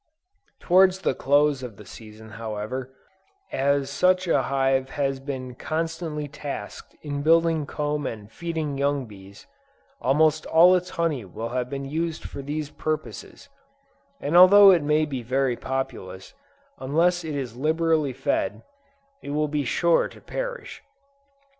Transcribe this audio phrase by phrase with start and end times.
[0.59, 2.91] Towards the close of the season however,
[3.51, 9.45] as such a hive has been constantly tasked in building comb and feeding young bees,
[10.01, 13.47] almost all its honey will have been used for these purposes,
[14.19, 16.33] and although it may be very populous,
[16.79, 18.63] unless it is liberally fed,
[19.21, 20.81] it will be sure to perish.